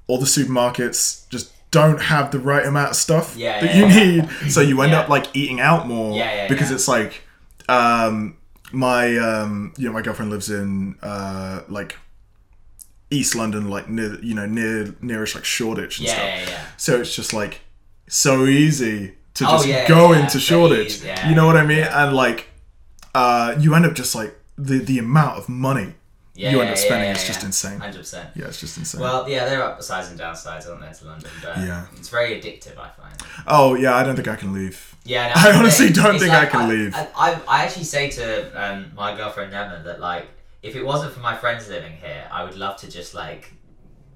[0.07, 3.87] all the supermarkets just don't have the right amount of stuff Yeah, that yeah, you
[4.21, 7.23] need, so you end up like eating out more Yeah, because it's like,
[7.69, 8.35] um,
[8.73, 11.97] my um, you know, my girlfriend lives in uh like
[13.09, 16.25] East London, like near you know near nearish like Shoreditch and yeah, stuff.
[16.27, 16.65] yeah, yeah.
[16.77, 17.61] So it's just like
[18.07, 21.01] so easy to Oh, just yeah, go yeah, into Shoreditch.
[21.03, 21.83] yeah, you know what I mean?
[21.83, 22.47] And like,
[23.15, 25.93] uh, you end up just like the the amount of money
[26.35, 27.45] Yeah, you end up yeah, spending yeah, is just yeah.
[27.47, 27.79] insane.
[27.79, 28.29] Hundred percent.
[28.35, 29.01] Yeah, it's just insane.
[29.01, 31.29] Well, yeah, there are upsides and downsides, aren't there, to London?
[31.43, 31.85] But Yeah.
[31.97, 33.15] it's very addictive, I find.
[33.47, 34.95] oh yeah, I don't think I can leave.
[35.03, 36.93] Yeah, no, I honestly don't think I can leave.
[36.95, 38.25] I, I, I actually say to
[38.63, 40.27] um, my girlfriend Emma that like,
[40.61, 43.51] if it wasn't for my friends living here, I would love to just like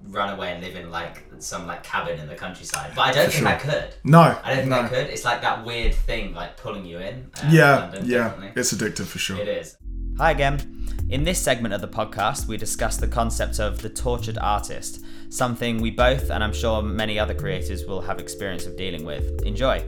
[0.09, 2.91] run away and live in like some like cabin in the countryside.
[2.95, 3.95] But I don't For think I could.
[4.03, 4.81] No, I don't think no.
[4.81, 5.07] I could.
[5.07, 7.29] It's like that weird thing like pulling you in.
[7.41, 8.61] Uh, Yeah, London, yeah, definitely.
[8.61, 9.37] it's addictive for sure.
[9.37, 9.77] It is.
[10.17, 10.87] Hi again.
[11.09, 15.81] In this segment of the podcast, we discuss the concept of the tortured artist, something
[15.81, 19.43] we both, and I'm sure many other creators, will have experience of dealing with.
[19.43, 19.85] Enjoy.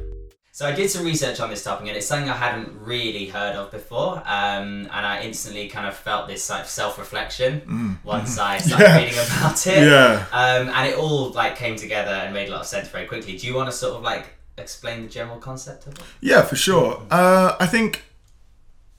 [0.58, 3.56] So I did some research on this topic, and it's something I hadn't really heard
[3.56, 4.16] of before.
[4.26, 8.90] Um, and I instantly kind of felt this like self-reflection once I started Mm.
[8.90, 8.98] Yeah.
[8.98, 9.88] reading about it.
[9.88, 10.26] Yeah.
[10.32, 13.38] Um, and it all like came together and made a lot of sense very quickly.
[13.38, 16.02] Do you want to sort of like explain the general concept of it?
[16.22, 17.04] Yeah, for sure.
[17.12, 18.04] Uh, I think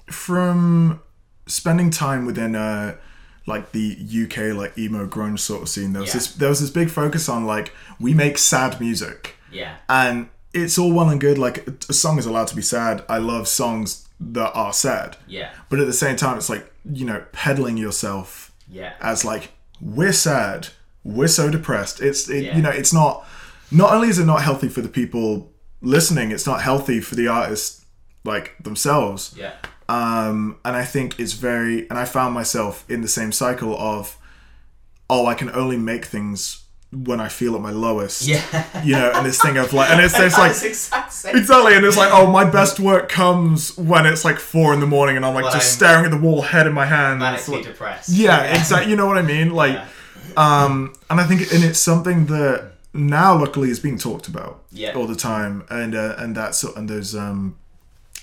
[0.07, 1.01] from
[1.47, 2.95] spending time within uh,
[3.49, 6.19] like the UK like emo grunge sort of scene, there was Yeah.
[6.21, 9.75] this there was this big focus on like we make sad music, Yeah.
[9.89, 10.29] and
[10.63, 11.39] it's all well and good.
[11.39, 13.05] Like a song is allowed to be sad.
[13.09, 15.51] I love songs that are sad, Yeah.
[15.69, 18.93] but at the same time, it's like you know peddling yourself Yeah.
[19.01, 20.69] as like we're sad
[21.05, 22.57] we're so depressed it's it, Yeah.
[22.57, 23.25] you know it's not
[23.71, 27.29] not only is it not healthy for the people listening it's not healthy for the
[27.29, 27.85] artists
[28.25, 29.53] like themselves Yeah.
[29.89, 34.17] um and i think it's very and i found myself in the same cycle of
[35.09, 38.43] oh i can only make things when i feel at my lowest Yeah.
[38.83, 40.53] you know and this thing of like and it's, it's like.
[41.35, 44.87] Exactly, and it's like, oh, my best work comes when it's like four in the
[44.87, 47.23] morning, and I'm like Well, just I'm staring at the wall, head in my hand.
[47.23, 48.09] and it's Manically like- depressed.
[48.11, 48.91] yeah, exactly.
[48.91, 49.51] You know what I mean?
[49.53, 49.85] Like, Yeah.
[50.37, 54.93] um, and I think, and it's something that now, luckily, is being talked about Yeah.
[54.95, 57.57] all the time, and uh, and that's and those um,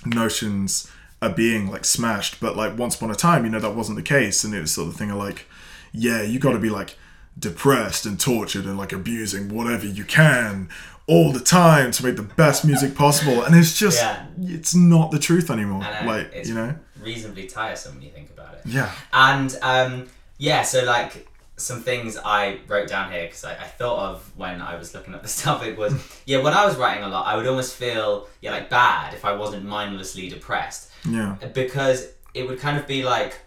[0.06, 0.90] notions
[1.22, 2.40] are being like smashed.
[2.40, 4.72] But like once upon a time, you know, that wasn't the case, and it was
[4.74, 5.48] sort of thing of like,
[5.92, 6.98] yeah, you got to be like
[7.38, 10.70] depressed and tortured and like abusing whatever you can
[11.08, 14.26] all the time to make the best music possible and it's just Yeah.
[14.42, 18.10] it's not the truth anymore I know, like it's you know reasonably tiresome when you
[18.12, 18.62] think about it.
[18.66, 23.64] yeah And um, yeah, so like some things I wrote down here because I, I
[23.80, 25.94] thought of when I was looking up this topic was
[26.26, 29.24] yeah when I was writing a lot I would almost feel yeah like bad if
[29.26, 33.40] I wasn't mindlessly depressed yeah because it would kind of be like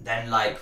[0.00, 0.60] then like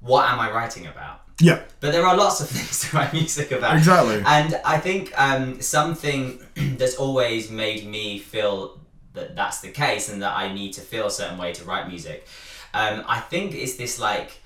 [0.00, 1.22] what am I writing about?
[1.40, 3.76] Yeah But there are lots of things to write music about.
[3.76, 4.22] Exactly.
[4.26, 6.40] And I think um, something
[6.78, 8.80] that's always made me feel
[9.14, 11.88] that that's the case and that I need to feel a certain way to write
[11.88, 12.26] music.
[12.74, 14.38] Um, I think it's this like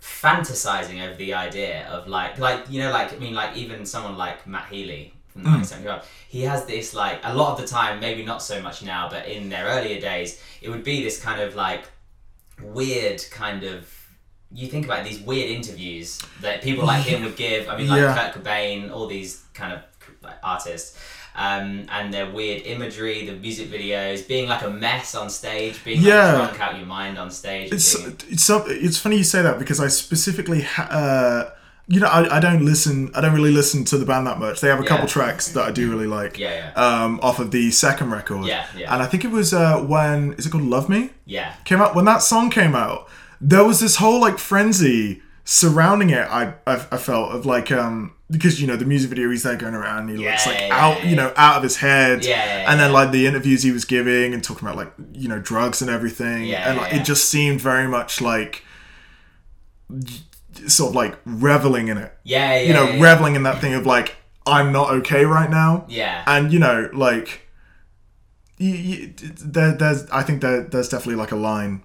[0.00, 4.18] fantasizing over the idea of like like you know like I mean like even someone
[4.18, 8.22] like Matt Healy from 1975 he has this like a lot of the time maybe
[8.22, 11.56] not so much now but in their earlier days it would be this kind of
[11.56, 11.88] like
[12.62, 13.88] weird kind of
[14.54, 17.68] you think about these weird interviews that people like him would give.
[17.68, 18.14] I mean, like Yeah.
[18.32, 19.80] Kurt Cobain, all these kind of
[20.22, 20.98] like, artists,
[21.36, 26.00] um, and their weird imagery, the music videos, being like a mess on stage, being
[26.00, 26.32] Yeah.
[26.38, 27.72] like drunk out your mind on stage.
[27.72, 31.50] it's being- it's some, it's funny you say that because I specifically ha- uh,
[31.86, 34.60] you know I, I don't listen I don't really listen to the band that much.
[34.60, 36.38] They have a couple tracks that I do really like.
[36.38, 38.46] Yeah, Um, off of the second record.
[38.46, 38.94] Yeah, yeah.
[38.94, 41.10] And I think it was uh, when is it called Love Me?
[41.26, 43.08] yeah, Came out when that song came out.
[43.46, 46.26] There was this whole like frenzy surrounding it.
[46.40, 49.54] I I, I felt of like um because you know the music video he's there
[49.54, 52.30] going around he looks like yeah, out yeah, you know out of his head Yeah,
[52.44, 52.94] yeah, and then yeah.
[52.98, 56.44] like the interviews he was giving and talking about like you know drugs and everything
[56.46, 57.00] Yeah, and like, yeah.
[57.00, 58.64] it just seemed very much like
[60.66, 62.62] sort of like reveling in it yeah, yeah.
[62.66, 63.10] you know yeah, yeah.
[63.10, 66.24] reveling in that thing of like i'm not okay right now Yeah.
[66.26, 67.42] and you know like
[68.56, 71.82] you, you, there, there's i think there, there's definitely like a line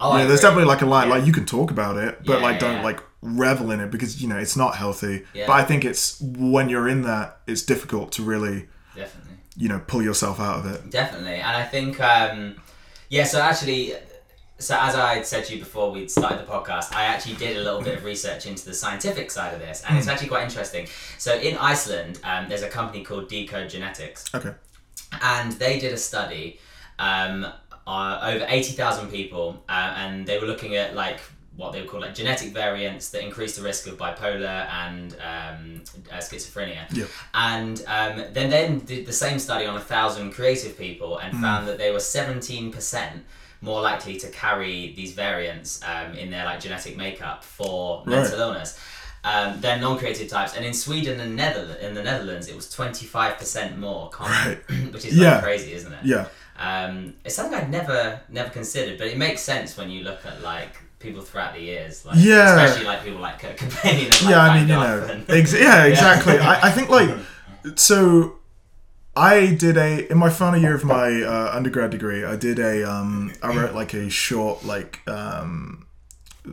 [0.00, 1.14] Oh, yeah, there's definitely like a line Yeah.
[1.16, 2.82] like you can talk about it but Yeah, like don't yeah.
[2.84, 6.70] like revel in it because you know it's not healthy but i think it's when
[6.70, 9.34] you're in that it's difficult to really definitely.
[9.56, 12.56] you know pull yourself out of it Definitely, and I think um,
[13.10, 13.24] yeah.
[13.24, 13.92] So actually,
[14.58, 17.62] so as I said to you before we started the podcast, I actually did a
[17.62, 20.86] little bit of research into the scientific side of this, and it's actually quite interesting.
[21.18, 24.54] So in Iceland, um, there's a company called Decode Genetics, okay
[25.22, 26.58] and they did a study
[26.98, 27.46] um,
[27.90, 31.18] uh, over 80,000 people uh, and they were looking at like
[31.56, 35.82] what they would call like genetic variants that increase the risk of bipolar and um,
[36.12, 37.04] uh, schizophrenia Yeah.
[37.34, 41.62] and um, then then did the same study on a thousand creative people and found
[41.68, 43.20] that they were 17%
[43.62, 48.70] more likely to carry these variants um, in their like genetic makeup for mental illness
[49.24, 50.56] um, than non-creative types.
[50.56, 54.56] And in Sweden and Nether- in the Netherlands, it was 25% more common,
[54.94, 55.34] which is Yeah.
[55.34, 56.04] like crazy, isn't it?
[56.04, 56.26] yeah
[56.60, 60.42] Um, it's something I'd never never considered, but it makes sense when you look at
[60.42, 62.54] like people throughout the years, like Yeah.
[62.60, 65.84] especially like people like Kurt Cobain and like yeah i mean you know ex- yeah
[65.86, 66.38] exactly.
[66.38, 67.08] I, I think like
[67.76, 68.36] so
[69.16, 72.88] i did a in my final year of my uh, undergrad degree i did a
[72.88, 75.86] um i wrote like a short like um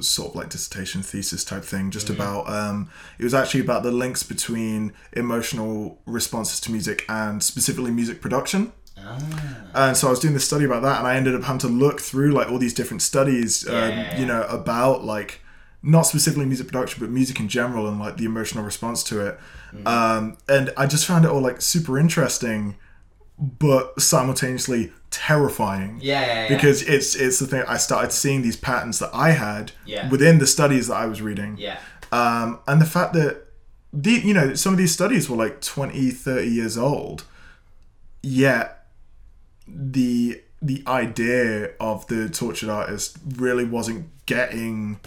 [0.02, 2.90] sort of like dissertation thesis type thing just about um
[3.20, 8.72] it was actually about the links between emotional responses to music and specifically music production
[9.06, 9.88] Ah.
[9.90, 11.68] and so I was doing this study about that, and I ended up having to
[11.68, 15.42] look through like all these different studies, um, yeah, you know, about like
[15.84, 19.40] not specifically music production, but music in general and like the emotional response to it.
[19.74, 19.88] Mm-hmm.
[19.88, 22.76] Um, and I just found it all like super interesting,
[23.38, 26.00] but simultaneously terrifying.
[26.02, 26.48] Yeah, yeah, yeah.
[26.50, 30.10] Because it's it's the thing I started seeing these patterns that I had Yeah.
[30.10, 31.78] within the studies that I was reading yeah,
[32.12, 33.44] um, and the fact that
[33.94, 37.24] the you know some of these studies were like 20 30 years old
[38.22, 38.77] yet
[39.68, 45.00] the the idea of the tortured artist really wasn't getting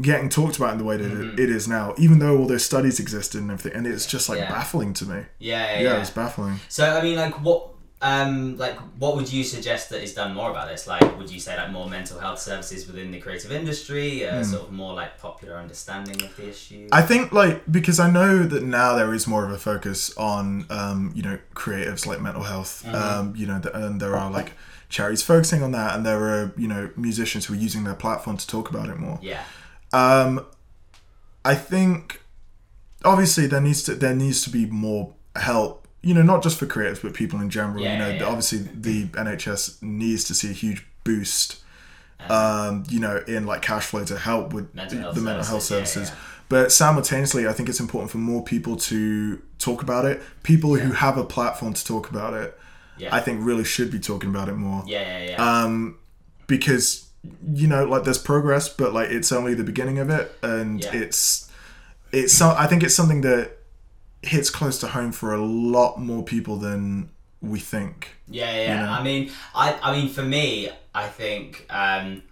[0.00, 1.38] getting talked about in the way that Mm-hmm.
[1.38, 4.38] it, is now even though all those studies existed and everything and it's just like
[4.38, 4.50] Yeah.
[4.50, 5.74] baffling to me yeah, yeah.
[5.74, 6.00] yeah, yeah.
[6.00, 7.73] it's baffling So I mean, like, what
[8.04, 10.86] um, like, what would you suggest that is done more about this?
[10.86, 14.64] Like, would you say like more mental health services within the creative industry, uh, sort
[14.64, 16.86] of more like popular understanding of the issue?
[16.92, 20.66] I think like because I know that now there is more of a focus on
[20.68, 22.86] um, you know creatives like mental health.
[22.86, 24.52] Um, you know, and there are like
[24.90, 28.36] charities focusing on that, and there are you know musicians who are using their platform
[28.36, 29.18] to talk about it more.
[29.22, 29.44] yeah,
[29.94, 30.44] Um,
[31.42, 32.20] I think
[33.02, 35.83] obviously there needs to there needs to be more help.
[36.04, 37.82] You know, not just for creatives, but people in general.
[37.82, 41.60] Yeah, you know, yeah, obviously the NHS needs to see a huge boost.
[42.28, 46.10] Um, you know, in like cash flow to help with Mental the, mental health services.
[46.48, 50.22] But simultaneously, I think it's important for more people to talk about it.
[50.42, 52.58] People who have a platform to talk about it,
[53.10, 55.64] I think, really should be talking about it more yeah, yeah, yeah.
[55.64, 55.98] um,
[56.46, 57.08] because
[57.54, 61.50] you know like there's progress but like it's only the beginning of it and it's
[62.12, 63.56] it's so i think it's something that
[64.26, 67.10] hits close to home for a lot more people than
[67.40, 68.62] we think Yeah, yeah.
[68.62, 68.86] yeah.
[68.86, 68.92] know?
[68.92, 72.22] I mean, I, I mean, for me, I think, um,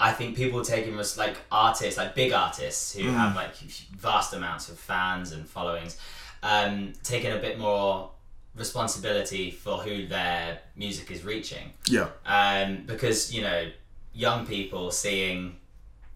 [0.00, 4.68] I think people taking res- like artists, like big artists who have like vast amounts
[4.68, 5.98] of fans and followings,
[6.42, 8.10] um, taking a bit more
[8.56, 11.72] responsibility for who their music is reaching.
[11.88, 13.70] yeah Um, because you know,
[14.14, 15.56] young people seeing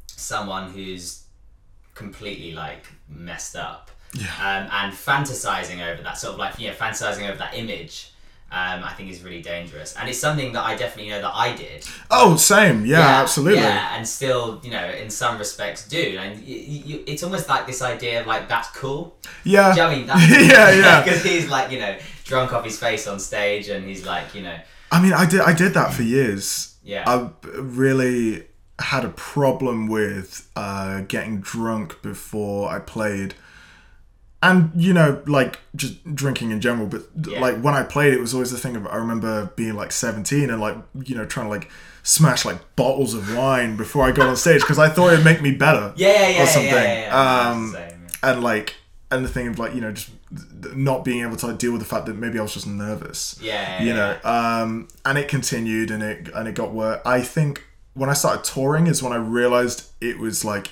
[0.06, 1.24] someone who's
[1.94, 4.26] completely like messed up yeah.
[4.38, 8.10] Um, and fantasizing over that sort of like you know fantasizing over that image
[8.54, 9.96] um, I think is really dangerous.
[9.96, 11.84] And it's something that I definitely know that I did.
[12.08, 12.86] Oh same.
[12.86, 13.60] Yeah, absolutely.
[13.60, 16.18] yeah and still you know in some respects do.
[16.20, 19.16] And y y it's almost like this idea of like that's cool.
[19.42, 19.70] Yeah.
[19.70, 20.06] You know I mean?
[20.06, 21.02] That's yeah yeah.
[21.04, 24.42] Because he's like you know drunk off his face on stage and he's like you
[24.42, 24.56] know.
[24.92, 26.76] I mean i did i did that for years.
[26.84, 27.04] Yeah.
[27.06, 28.46] I really
[28.78, 33.34] had a problem with uh, getting drunk before i played
[34.44, 37.40] and you know like just drinking in general but Yeah.
[37.40, 40.50] like when i played it was always the thing of i remember being like 17
[40.50, 41.70] and like you know trying to like
[42.02, 45.40] smash like bottles of wine before i got on stage because i thought it'd make
[45.40, 46.70] me better yeah yeah or something.
[46.72, 47.50] yeah, yeah, yeah.
[47.50, 48.74] um same, and like
[49.10, 50.10] and the thing of like you know just
[50.74, 53.38] not being able to like, deal with the fact that maybe i was just nervous
[53.40, 54.18] yeah you know?
[54.24, 57.00] um and it continued and it and it got worse.
[57.06, 60.70] I think when i started touring is when i realized it was like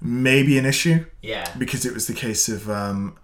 [0.00, 3.16] maybe an issue yeah because it was the case of um,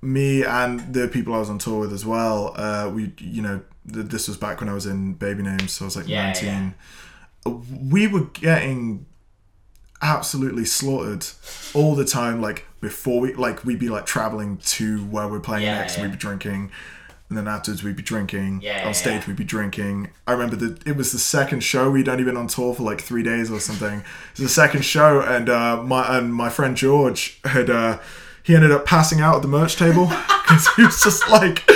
[0.00, 2.54] me and the people I was on tour with as well.
[2.56, 3.60] Uh, we, you know,
[3.92, 6.32] th- this was back when I was in Baby Names, so I was like Yeah,
[6.32, 6.74] 19.
[7.90, 9.06] We were getting
[10.00, 11.24] absolutely slaughtered
[11.74, 12.40] all the time.
[12.40, 16.02] Like before we, like we'd be like traveling to where we're playing Yeah, next, yeah.
[16.02, 16.70] we'd be drinking.
[17.32, 18.60] And then afterwards we'd be drinking.
[18.60, 19.28] Yeah, on stage yeah.
[19.28, 20.10] we'd be drinking.
[20.26, 21.90] I remember that it was the second show.
[21.90, 24.00] We'd only been on tour for like three days or something.
[24.00, 28.00] It was the second show, and uh, my and my friend George had uh,
[28.42, 30.06] he ended up passing out at the merch table
[30.42, 31.66] because he was just like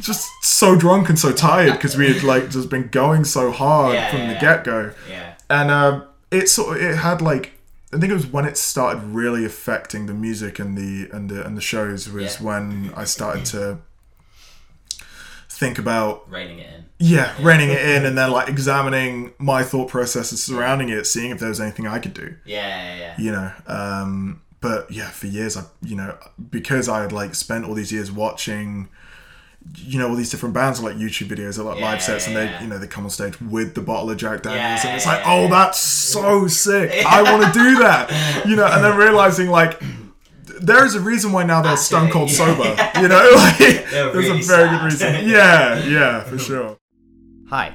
[0.00, 3.94] just so drunk and so tired because we had like just been going so hard
[3.94, 7.52] Yeah, from the get go, yeah and uh, it sort of it had like.
[7.92, 11.44] I think it was when it started really affecting the music and the and the
[11.44, 13.78] and the shows was when I started to
[15.60, 19.88] think about reining it in yeah, reining it in and then like examining my thought
[19.88, 22.28] processes surrounding it, seeing if there was anything I could do.
[22.44, 26.16] yeah yeah yeah You know, um, but yeah, for years I, you know,
[26.50, 28.88] because I had like spent all these years watching,
[29.76, 32.34] you know, all these different bands like YouTube videos or like Yeah, live sets, and
[32.36, 34.86] yeah, they, you know, they come on stage with the bottle of Jack Daniels, Yeah,
[34.88, 35.48] and it's yeah, like, yeah, oh, yeah.
[35.48, 36.90] that's so sick.
[37.06, 39.80] I want to do that, you know, and then realizing like.
[40.60, 42.36] There is a reason why now they're stone Actually, cold yeah.
[42.36, 42.90] sober.
[43.00, 45.28] You know, like They're there's really a very good reason.
[45.28, 46.76] Yeah, yeah, for sure.
[47.48, 47.74] Hi,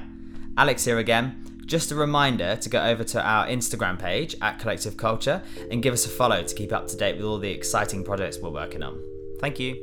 [0.56, 1.42] Alex here again.
[1.66, 5.92] Just a reminder to go over to our Instagram page at Kollectiv Kulture and give
[5.92, 8.84] us a follow to keep up to date with all the exciting projects we're working
[8.84, 9.02] on.
[9.40, 9.74] Thank you.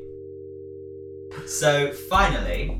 [1.46, 2.80] So finally,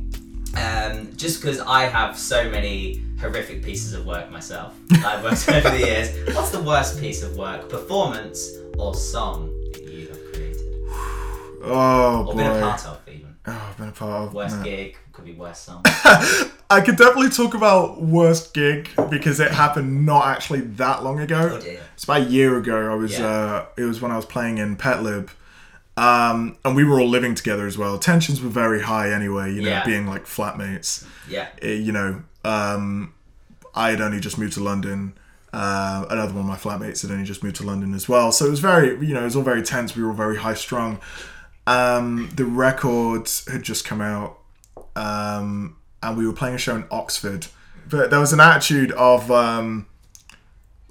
[0.56, 5.50] um, just because I have so many horrific pieces of work myself that I've worked
[5.50, 9.53] on over the years, what's the worst piece of work, performance or song
[11.64, 12.38] Oh or boy.
[12.38, 13.36] been a part of even?
[13.46, 14.34] Oh, I've been a part of.
[14.34, 14.64] Worst no.
[14.64, 15.82] gig could be worst song.
[16.70, 21.52] I could definitely talk about worst gig because it happened not actually that long ago.
[21.54, 21.82] Oh dear.
[21.94, 22.92] It's about a year ago.
[22.92, 23.18] I was.
[23.20, 23.28] Yeah.
[23.28, 25.30] Uh, it was when I was playing in Petlib,
[25.98, 28.00] um, and we were all living together as well.
[28.00, 29.54] Tensions were very high anyway.
[29.54, 29.86] You know, Yeah.
[29.86, 31.06] being like flatmates.
[31.30, 31.48] Yeah.
[31.64, 33.14] Uh, you know, um,
[33.76, 35.14] I had only just moved to London.
[35.52, 38.32] Uh, another one of my flatmates had only just moved to London as well.
[38.32, 39.96] So it was very, you know, it was all very tense.
[39.96, 41.00] We were all very high strung.
[41.66, 44.40] Um, the records had just come out,
[44.96, 47.48] um, and we were playing a show in Oxford.
[47.90, 49.88] But there was an attitude of um,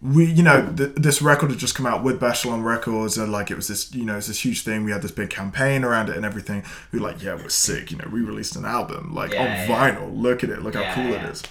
[0.01, 3.31] we you know th- this record had just come out with Beth Shalom Records and
[3.31, 5.85] like it was this you know it's this huge thing we had this big campaign
[5.85, 8.65] around it and everything we were like yeah we're sick you know we released an
[8.65, 9.67] album like Yeah, on yeah.
[9.69, 11.25] vinyl look at it look Yeah, how cool yeah.
[11.25, 11.43] it is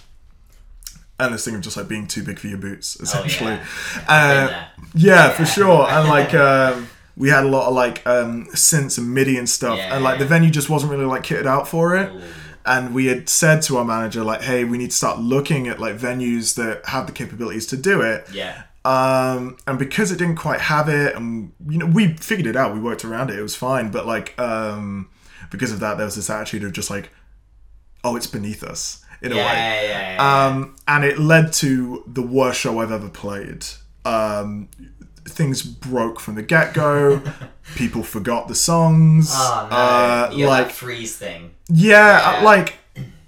[1.17, 4.47] and this thing of just like being too big for your boots essentially Been uh,
[4.47, 4.67] there.
[4.95, 5.87] yeah, for sure.
[5.89, 9.77] And like um, we had a lot of like um, synths and MIDI and stuff,
[9.77, 12.13] Yeah, and like the venue just wasn't really like kitted out for it.
[12.13, 12.21] Ooh.
[12.63, 15.79] And we had said to our manager like, "Hey, we need to start looking at
[15.79, 18.63] like venues that have the capabilities to do it." Yeah.
[18.83, 22.73] Um, and because it didn't quite have it, and you know, we figured it out.
[22.73, 23.37] We worked around it.
[23.39, 23.91] It was fine.
[23.91, 25.09] But like, um,
[25.49, 27.09] because of that, there was this attitude of just like,
[28.03, 29.41] "Oh, it's beneath us." In a way.
[29.41, 30.47] yeah, yeah, yeah.
[30.47, 33.65] Um, and it led to the worst show I've ever played.
[34.03, 34.69] Um,
[35.25, 37.21] things broke from the get go.
[37.75, 39.29] People forgot the songs.
[39.31, 41.53] Ah, oh no, uh, got like freeze thing.
[41.69, 42.39] yeah, Yeah.
[42.39, 42.75] Uh, like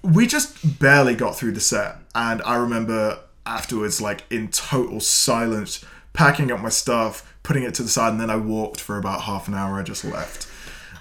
[0.02, 5.84] we just barely got through the set, and I remember afterwards, like in total silence,
[6.12, 9.22] packing up my stuff, putting it to the side, and then I walked for about
[9.22, 9.78] half an hour.
[9.78, 10.48] I just left.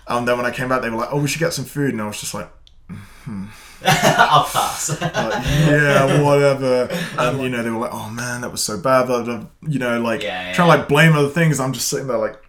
[0.08, 1.92] And then when I came back, they were like, "Oh, we should get some food,"
[1.92, 2.50] and I was just like,
[2.90, 3.46] mm-hmm.
[4.18, 4.90] I'll pass.
[5.02, 6.88] like, yeah, whatever.
[7.18, 9.48] And you know, they were like, "Oh man, that was so bad." Blah, blah, blah.
[9.68, 11.60] You know, like Yeah, yeah, trying to like blame other things.
[11.60, 12.42] I'm just sitting there like,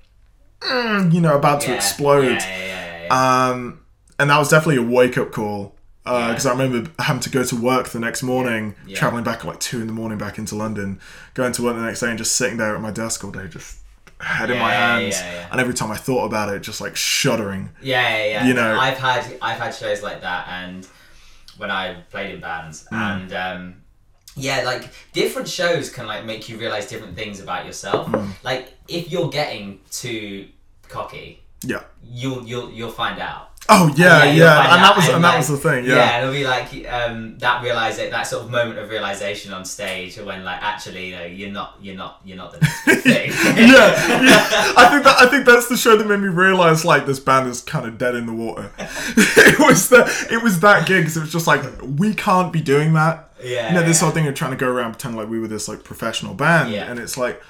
[0.60, 2.22] mm, you know, about to explode.
[2.40, 3.48] Yeah, yeah, yeah, yeah.
[3.50, 3.80] Um,
[4.18, 5.74] and that was definitely a wake up call
[6.06, 6.28] Yeah.
[6.28, 8.96] because I remember having to go to work the next morning, Yeah.
[8.96, 11.00] traveling back at like two in the morning back into London,
[11.34, 13.48] going to work the next day and just sitting there at my desk all day,
[13.48, 13.78] just
[14.20, 15.16] head in my hands.
[15.18, 15.48] yeah, yeah.
[15.50, 17.70] And every time I thought about it, just like shuddering.
[17.82, 18.46] Yeah, yeah, yeah.
[18.46, 20.86] You know- I've had I've had shows like that, and
[21.58, 22.96] when I played in bands, Mm.
[23.22, 23.82] and um,
[24.36, 28.08] yeah, like different shows can like make you realize different things about yourself.
[28.08, 28.30] Mm.
[28.42, 30.48] Like if you're getting too
[30.88, 31.82] cocky, Yeah.
[32.02, 33.50] you'll you'll you'll find out.
[33.66, 35.84] Oh yeah, you'll yeah, and that was and that like, was the thing.
[35.86, 36.18] Yeah, Yeah.
[36.20, 40.44] it'll be like um, that realize that sort of moment of realization on stage when
[40.44, 43.30] like actually you know you're not you're not you're not the next thing.
[43.56, 44.72] yeah, yeah.
[44.76, 47.48] I think that I think that's the show that made me realize like this band
[47.48, 48.70] is kind of dead in the water.
[48.78, 51.04] it was that it was that gig.
[51.04, 53.30] 'cause it was just like we can't be doing that.
[53.42, 54.06] Yeah, You know this yeah.
[54.06, 56.70] whole thing of trying to go around pretending like we were this like professional band,
[56.70, 56.90] Yeah.
[56.90, 57.42] and it's like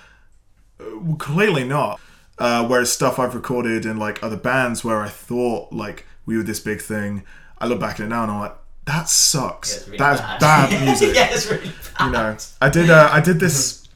[0.80, 2.00] uh, well, clearly not.
[2.38, 6.42] Uh, whereas stuff I've recorded in like other bands where I thought like we were
[6.42, 7.22] this big thing,
[7.58, 9.76] I look back at it now and I'm like that sucks.
[9.76, 10.40] It's really that is bad.
[10.40, 11.14] bad music.
[11.14, 12.06] yeah, it's really bad.
[12.06, 13.88] you know i did uh, i did this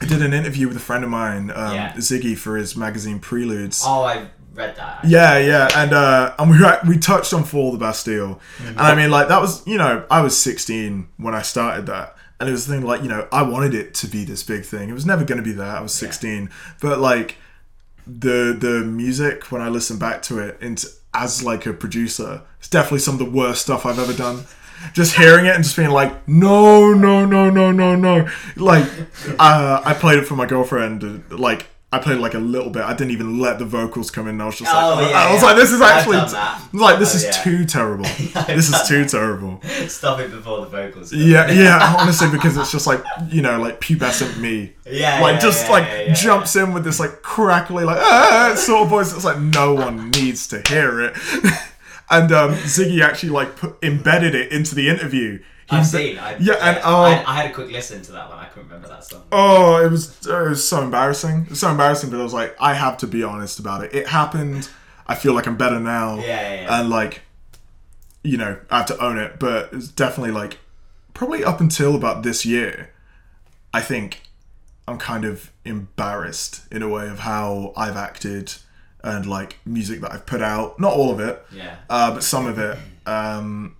[0.00, 1.92] i did an interview with a friend of mine um, Yeah.
[1.94, 5.04] ziggy for his magazine preludes Oh, I read that.
[5.04, 8.94] yeah yeah and uh and we were, we touched on fall the bastille and i
[8.94, 12.52] mean like that was you know i was 16 when i started that and it
[12.52, 14.94] was the thing like you know i wanted it to be this big thing it
[14.94, 16.48] was never going to be that i was 16
[16.80, 17.36] but like
[18.06, 22.68] the the music when i listen back to it into as like a producer it's
[22.68, 24.44] definitely some of the worst stuff i've ever done.
[24.92, 28.28] Just hearing it and just being like no no no no no no.
[28.56, 28.86] Like
[29.38, 32.92] uh, i played it for my girlfriend like i played like a little bit i
[32.94, 35.42] didn't even let the vocals come in i was just like Oh, yeah, i was
[35.42, 35.48] yeah.
[35.48, 36.60] like this is actually done that.
[36.60, 37.42] I was like this Oh, is yeah.
[37.44, 38.04] too terrible
[38.46, 41.10] this is too terrible Stop it before the vocals.
[41.10, 41.20] come.
[41.20, 45.68] yeah yeah honestly because it's just like you know like pubescent me Yeah, like just
[45.70, 49.74] like jumps in with this like crackly like ah, sort of voice it's like no
[49.74, 51.12] one needs to hear it
[52.10, 56.18] and um ziggy actually like put, embedded it into the interview I've seen.
[56.18, 58.38] I, yeah and oh I, I had a quick listen to that one.
[58.38, 59.22] I couldn't remember that song.
[59.32, 62.54] oh it was it was so embarrassing it was so embarrassing but i was like
[62.60, 64.68] i have to be honest about it it happened
[65.06, 66.80] i feel like i'm better now Yeah, yeah, yeah.
[66.80, 67.22] and like
[68.22, 70.58] you know i have to own it but it's definitely like
[71.14, 72.90] probably up until about this year
[73.72, 74.22] i think
[74.86, 78.52] i'm kind of embarrassed in a way of how i've acted
[79.02, 81.76] and like music that i've put out not all of it Yeah.
[81.88, 83.76] uh, but some of it um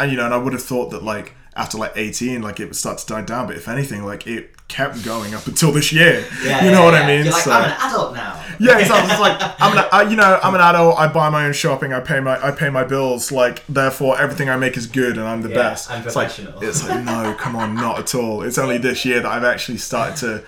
[0.00, 2.66] and you know and i would have thought that like after like 18 like it
[2.66, 5.92] would start to die down but if anything like it kept going up until this
[5.92, 7.00] year Yeah, you yeah, know what yeah.
[7.00, 8.44] i mean You're like, so I'm an adult now.
[8.58, 9.10] yeah, exactly.
[9.12, 10.98] It's like I'm an, I, you know, I'm an adult.
[10.98, 11.92] I buy my own shopping.
[11.92, 13.30] I pay my, I pay my bills.
[13.30, 15.90] Like, therefore, everything I make is good, and I'm the Yeah, best.
[15.90, 16.62] I'm it's like, professional.
[16.62, 18.42] it's like, no, come on, not at all.
[18.42, 20.44] It's only this year that I've actually started to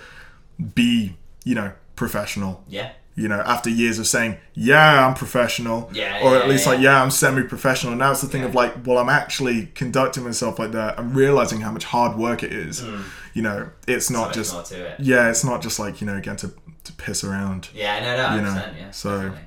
[0.75, 2.63] be, you know, professional.
[2.67, 2.91] Yeah.
[3.15, 6.71] You know, after years of saying, yeah, I'm professional, Yeah, or yeah, at least yeah.
[6.71, 7.93] like, yeah, I'm semi-professional.
[7.95, 10.97] Now it's the thing of like, well, I'm actually conducting myself like that.
[10.97, 12.79] I'm realizing how much hard work it is.
[12.81, 13.01] Hmm.
[13.33, 14.99] You know, it's not just to it.
[15.01, 16.53] yeah, it's not just like you know, again to
[16.85, 17.69] to piss around.
[17.73, 18.91] Yeah, no, no, You know, yeah.
[18.91, 19.39] so- definitely.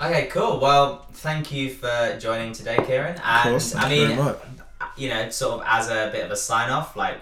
[0.00, 0.58] Okay, cool.
[0.60, 3.16] Well, thank you for joining today, Kieran.
[3.22, 4.18] And Of course, I mean,
[4.96, 7.20] you know, sort of as a bit of a sign off, like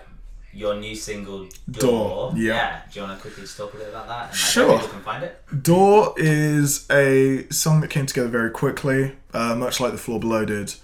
[0.52, 2.32] your new single Door, Door.
[2.36, 2.82] yeah.
[2.92, 4.20] Do you want to quickly just talk a bit about that?
[4.24, 4.72] And like, Sure.
[4.78, 5.62] People can find it.
[5.62, 10.44] Door is a song that came together very quickly, uh, much like the Floor Below
[10.44, 10.74] did.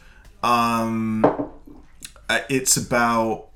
[0.42, 1.24] Um,
[2.28, 3.48] uh, it's about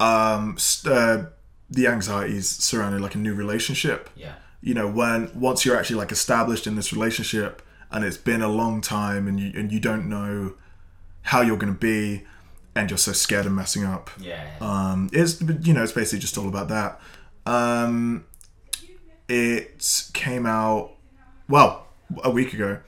[0.00, 1.22] um, st- uh,
[1.70, 4.34] the anxieties surrounding like a new relationship Yeah.
[4.60, 8.48] you know when once you're actually like established in this relationship and it's been a
[8.48, 10.54] long time and you and you don't know
[11.22, 12.24] how you're going to be
[12.76, 14.44] and you're so scared of messing up Yeah.
[14.60, 17.00] um it's you know it's basically just all about that
[17.46, 18.24] um
[19.28, 20.92] it came out
[21.48, 21.86] well
[22.22, 22.80] a week ago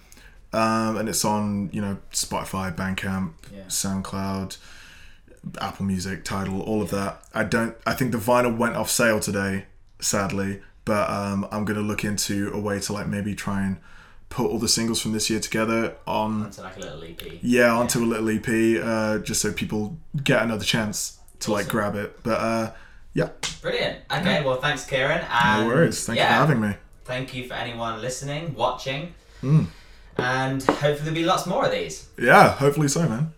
[0.52, 3.64] um and it's on you know spotify bandcamp Yeah.
[3.64, 4.56] soundcloud
[5.60, 9.20] apple music Tidal all of that i don't i think the vinyl went off sale
[9.20, 9.66] today
[10.00, 13.76] sadly but um i'm gonna look into a way to like maybe try and
[14.28, 17.38] put all the singles from this year together on Onto like a little EP.
[17.42, 18.48] yeah onto a little ep
[18.84, 22.72] uh just so people get another chance to like grab it but uh
[23.14, 23.28] yeah
[23.62, 23.98] Brilliant.
[24.12, 25.24] Okay, well, thanks, Kieran.
[25.30, 29.14] And no worries thank yeah, you for having me Thank you for anyone listening, watching,
[29.42, 29.66] Mm.
[30.18, 32.08] and hopefully there'll be lots more of these.
[32.18, 33.32] yeah hopefully so man